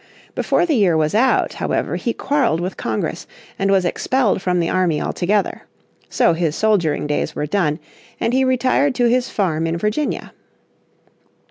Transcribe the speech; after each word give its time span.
Before 0.33 0.65
the 0.65 0.73
year 0.73 0.97
was 0.97 1.13
out, 1.13 1.53
however, 1.53 1.95
he 1.95 2.11
quarreled 2.11 2.59
with 2.59 2.75
Congress, 2.75 3.27
and 3.59 3.69
was 3.69 3.85
expelled 3.85 4.41
from 4.41 4.59
the 4.59 4.67
army 4.67 4.99
altogether. 4.99 5.61
So 6.09 6.33
his 6.33 6.55
soldiering 6.55 7.05
days 7.05 7.35
were 7.35 7.45
done, 7.45 7.77
and 8.19 8.33
he 8.33 8.43
retired 8.43 8.95
to 8.95 9.05
his 9.05 9.29
farm 9.29 9.67
in 9.67 9.77
Virginia. 9.77 10.33